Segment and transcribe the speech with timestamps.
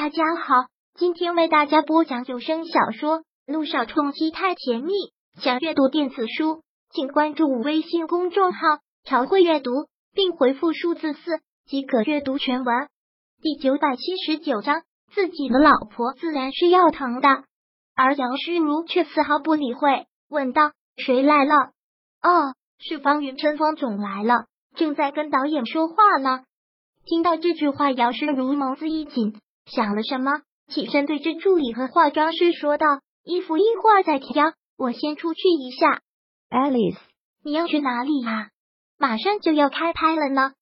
[0.00, 0.54] 大家好，
[0.94, 4.92] 今天为大家播讲有声小说《路上冲击太甜蜜》。
[5.42, 8.60] 想阅读电子书，请关注微信公众号
[9.02, 9.72] “朝会阅读”，
[10.14, 12.88] 并回复数字四即可阅读全文。
[13.42, 14.82] 第九百七十九章，
[15.12, 17.28] 自己的老婆自然是要疼的，
[17.96, 21.54] 而姚诗如却丝毫不理会，问道：“谁来了
[22.22, 24.44] ？”“哦，是方云琛方总来了，
[24.76, 26.44] 正在跟导演说话呢。”
[27.04, 29.40] 听到这句话，姚诗如眸子一紧。
[29.68, 32.86] 想了什么，起身对着助理和化妆师说道
[33.24, 36.00] ：“衣服一会儿再挑，我先出去一下。”
[36.50, 36.98] Alice，
[37.44, 38.48] 你要去哪里呀？
[38.98, 40.52] 马上就要开拍了呢。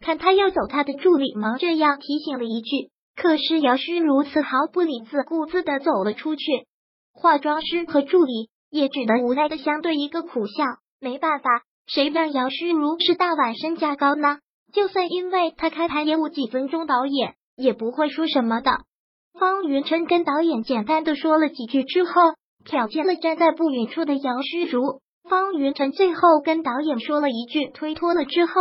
[0.00, 6.44] 看他要走，他的助理忙这样提醒了一句，可是姚诗如此毫不理自顾自的走了出去。
[7.12, 10.64] 化妆师和助理也只能无奈的相对一个苦笑。
[11.00, 14.38] 没办法，谁让姚诗如是大碗身价高呢？
[14.72, 17.34] 就算因为他开拍延误几分钟，导演。
[17.58, 18.70] 也不会说什么的。
[19.38, 22.12] 方云琛跟导演简单的说了几句之后，
[22.64, 25.00] 瞟见了站在不远处的姚诗如。
[25.28, 28.52] 方云琛最后跟导演说了一句推脱了之后，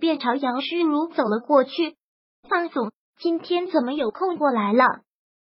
[0.00, 1.96] 便朝姚诗如走了过去。
[2.48, 4.84] 方总，今天怎么有空过来了？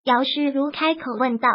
[0.03, 1.47] 姚诗如开口问道。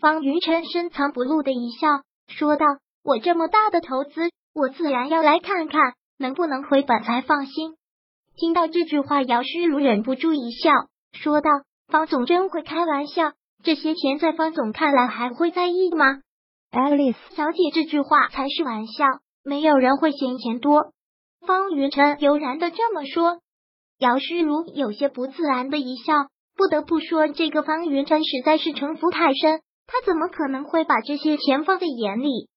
[0.00, 2.66] 方云琛深藏不露的一笑，说道
[3.02, 7.76] ：“我这么大的投资，我自然要来看看，能不能回本才放心。”
[8.36, 10.70] 听到这句话，姚诗如忍不住一笑，
[11.12, 11.50] 说道
[11.88, 13.32] ：“方总真会开玩笑，
[13.64, 16.04] 这些钱在方总看来还会在意吗
[16.70, 19.06] ？”Alice 小姐这句话才是玩笑，
[19.42, 20.92] 没有人会嫌钱多。
[21.46, 23.40] 方云晨悠然的这么说，
[23.98, 26.12] 姚诗如有些不自然的一笑。
[26.58, 32.48] 不得不说，这个方云晨实在是城府太深，他怎么可能会把这些钱放在眼里？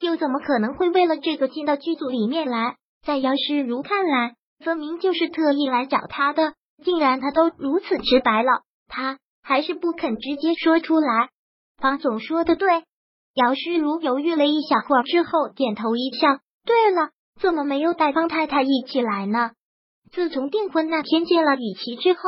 [0.00, 2.76] 又怎么可能会为了这个进到剧组里面来？
[3.04, 4.34] 在姚诗如看来。
[4.64, 11.28] 分明就是特意来找他的，竟然他都如此直白了，他还是不肯直接说出来。
[11.78, 12.84] 方总说的对，
[13.34, 16.38] 姚诗如犹豫了一小会儿之后，点头一笑。
[16.64, 17.10] 对了，
[17.40, 19.52] 怎么没有带方太太一起来呢？
[20.10, 22.20] 自从订婚那天见了雨琦之后，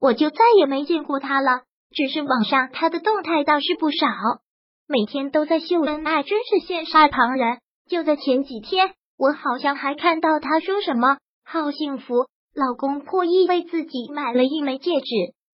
[0.00, 1.62] 我就再也没见过他了。
[1.92, 4.06] 只是网上他的动态倒是不少，
[4.88, 7.58] 每天都在秀恩爱，真是羡煞旁人。
[7.88, 11.18] 就在前几天，我好像还看到他说什么。
[11.48, 12.26] 好幸福，
[12.56, 15.06] 老公破亿为自己买了一枚戒指，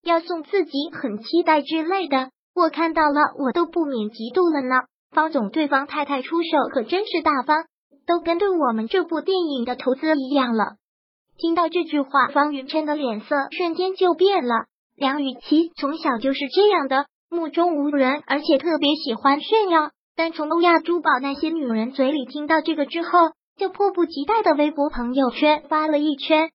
[0.03, 2.30] 要送自己，很期待之类的。
[2.54, 4.86] 我看到了，我都不免嫉妒了呢。
[5.10, 7.66] 方总对方太太出手可真是大方，
[8.06, 10.76] 都跟对我们这部电影的投资一样了。
[11.36, 14.64] 听到这句话，方云琛的脸色瞬间就变了。
[14.97, 19.91] 梁雨琪从小就是这样的，目中无人，而且特别喜欢炫耀。
[20.16, 23.10] 但从欧亚珠宝那些女人嘴里听到这个之后。
[23.56, 26.50] 就迫不及待的微博朋友圈发了一圈，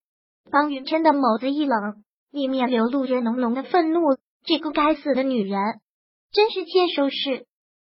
[0.50, 4.00] 方云琛的眸子一冷，里面流露着浓浓的愤怒。
[4.44, 5.60] 这个该死的女人，
[6.32, 7.46] 真是欠收拾。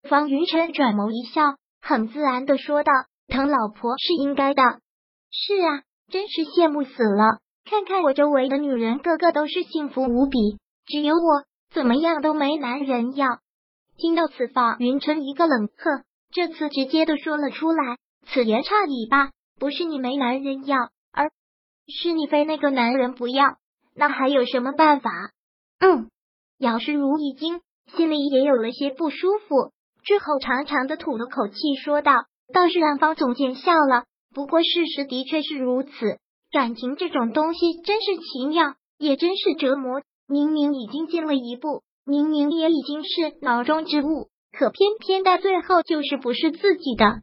[0.09, 2.91] 方云琛转眸一笑，很自然的说道
[3.27, 4.63] ：“疼老婆是应该的。”
[5.29, 7.39] 是啊，真是羡慕死了。
[7.69, 10.37] 看看我周围的女人，个个都是幸福无比，
[10.85, 11.43] 只有我
[11.73, 13.39] 怎么样都没男人要。
[13.97, 17.97] 听到此，方云琛一个冷哼，这次直接的说了出来。
[18.33, 19.31] 此言差矣吧？
[19.59, 20.77] 不是你没男人要，
[21.11, 21.31] 而
[21.87, 23.57] 是你非那个男人不要，
[23.95, 25.09] 那还有什么办法？
[25.79, 26.09] 嗯，
[26.57, 27.61] 姚诗如一惊，
[27.95, 29.71] 心里也有了些不舒服，
[30.03, 32.13] 之后长长的吐了口气，说道
[32.53, 34.03] ：“倒是让方总见笑了。
[34.33, 35.89] 不过事实的确是如此，
[36.51, 40.01] 感情这种东西真是奇妙，也真是折磨。
[40.27, 47.21] 明明已经进了一步，明明也已经是脑中之物，可偏偏到最后就是不是自己的。”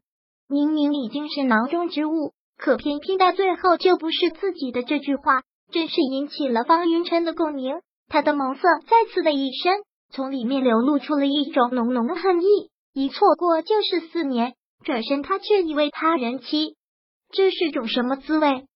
[0.48, 4.82] 明明已经是囊中之物，可偏偏到最后就不是自己的。
[4.82, 9.78] 这句话真是引起了方云琛的共鸣，他的眸色再次的一深，
[10.10, 12.70] 从里面流露出了一种浓浓的恨意。
[12.92, 16.76] 一错过就是四年，转身他却已为他人妻，
[17.32, 18.66] 这是种什么滋味？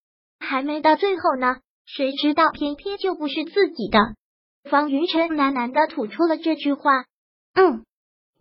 [0.40, 3.98] 还没到最后呢，谁知道偏偏就不是自己的。
[4.70, 7.04] 方云琛喃喃的吐出了这句话。
[7.54, 7.84] 嗯，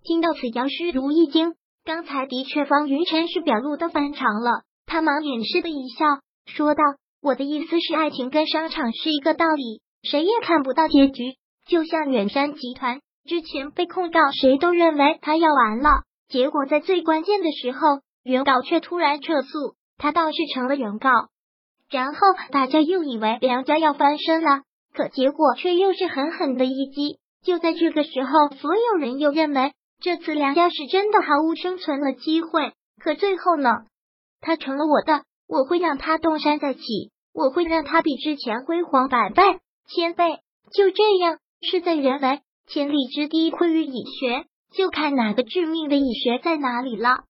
[0.04, 1.57] 听到此，杨诗如一惊。
[1.88, 4.64] 刚才的确，方云晨是表露的反常了。
[4.86, 6.84] 他忙掩饰的一笑，说道
[7.24, 11.36] ：“我的意思是，爱情跟商场是一个道理，谁也看不到结局。
[11.66, 21.10] 就像远山集团之前被控告，谁都认为他要完了，结果在最关键的时候，原告却突然撤诉，他倒是成了原告。
[21.90, 22.20] 然后
[22.52, 24.64] 大家又以为梁家要翻身了，
[24.94, 27.20] 可结果却又是狠狠的一击。
[27.46, 33.70] 就在这个时候，所有人又认为。”这次梁家是真的毫无生存的机会，可最后呢？
[34.40, 36.82] 他成了我的，我会让他东山再起，
[37.34, 39.42] 我会让他比之前辉煌百倍、
[39.88, 40.40] 千倍。
[40.72, 47.24] 就这样，事在人为，千里之堤溃于蚁穴，就看哪个致命的蚁穴在哪里了。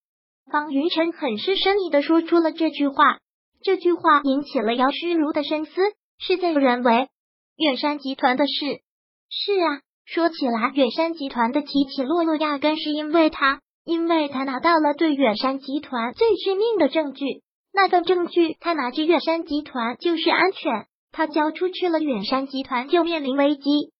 [0.51, 3.19] 方云晨很是深意的说出了这句话，
[3.63, 5.71] 这句话引起了姚诗如的深思。
[6.19, 7.09] 事在人为，
[7.55, 8.81] 远山集团的事
[9.29, 17.25] 是啊，说起来，远山集团的起起落落，压根是因为他，因为他拿到了对远山集团最致命的证据。
[17.73, 23.91] 那份证据，他拿着远山集团就是安全，他交出去了，远山集团就面临危机。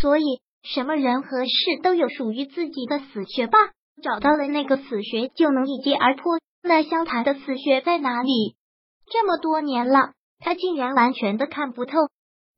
[0.00, 1.52] 所以，什么人和事
[1.82, 3.58] 都有属于自己的死穴吧？
[4.02, 6.38] 找到了那个死穴，就能一击而破。
[6.62, 8.56] 那萧谈的死穴在哪里？
[9.12, 11.92] 这么多年了，他竟然完全的看不透。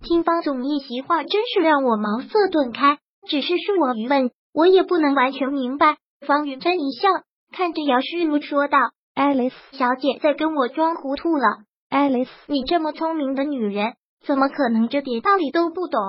[0.04, 2.98] 听方总一席话，真是让我茅塞顿开。
[3.26, 5.96] 只是恕我愚笨，我也不能完全明白。
[6.26, 7.08] 方云真一笑，
[7.50, 8.78] 看着姚诗如说道。
[9.14, 11.44] 爱丽丝小姐在跟我装糊涂了。
[11.88, 13.94] 爱丽丝，你这么聪明的女人，
[14.26, 16.00] 怎么可能这点道理都不懂？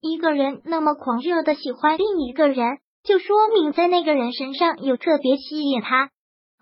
[0.00, 6.10] 一个人那么狂热的喜欢另一个人，就说明在那个人身上有特别吸引他，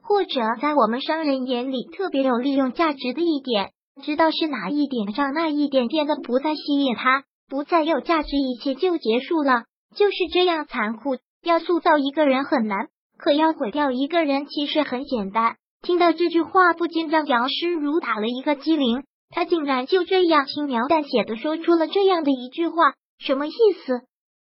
[0.03, 3.73] 或者在我们商人眼里特别有利用价值的一点。
[4.01, 9.65] 知道是哪一点让那一点变得不再吸引他，不再有价值，一切就结束了。
[9.95, 11.19] 就是这样残酷。
[11.43, 15.57] 要塑造一个人很难，可要毁掉一个人其实很简单。
[15.83, 19.03] 听到这句话，不禁让姚诗如打了一个激灵。
[19.29, 22.75] 他竟然就这样轻描淡写的说出了这样的一句话，
[23.19, 24.03] 什么意思？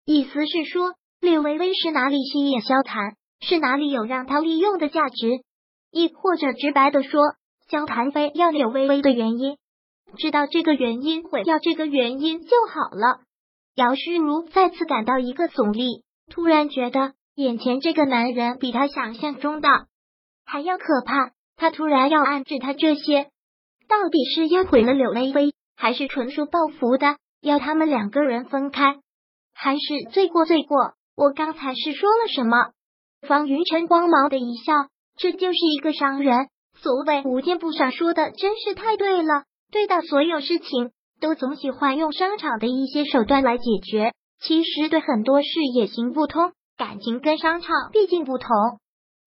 [0.06, 5.44] 意思是说，柳微微是哪里吸引萧谈，是哪里有让他利用的价值？
[5.92, 7.22] 亦或者直白的说，
[7.72, 9.56] 萧谈非要柳微微的原因，
[10.18, 13.22] 知道这个原因，毁掉这个原因就好了。
[13.76, 19.70] 姚诗如再次感到一个耸立，突然觉得眼前这个男人比他想象中的。
[20.46, 21.32] 还要可怕！
[21.56, 23.30] 他突然要暗指他这些，
[23.88, 28.98] 到底是要毁了柳微微，还是纯属报复的，要他们两个人分开？
[29.54, 30.44] 还是罪过？
[30.44, 30.96] 罪过！
[31.16, 32.72] 我刚才是说了什么？
[33.26, 34.74] 方云晨光芒的一笑，
[35.16, 36.50] 这就是一个商人。
[36.80, 39.44] 所谓无奸不商，说的真是太对了。
[39.72, 44.14] 对待所有事情，都总喜欢用商场的一些手段来解决。
[44.40, 48.50] 其实对很多事也行不通，感情跟商场毕竟不同。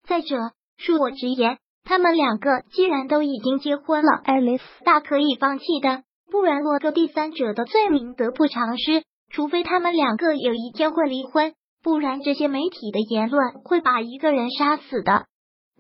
[0.07, 0.53] 再者。
[0.77, 9.05] 恕我直言，他们两个既然都已经结婚了，爱丽丝大可以放弃的，不然落个第三者的罪名得不偿失。
[9.31, 15.27] 除非他们两个有一天会离婚，不然这些媒体的言论会把一个人杀死的。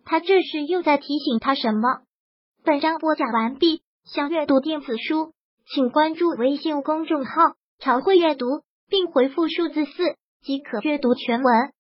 [0.04, 2.02] 他这是又在提醒他什么？
[2.62, 3.82] 本章播讲完毕。
[4.04, 5.32] 想阅读电子书，
[5.66, 7.32] 请关注微信公众号
[7.80, 8.46] “朝会阅读”，
[8.86, 9.92] 并回复数字四
[10.42, 11.72] 即可阅读全文。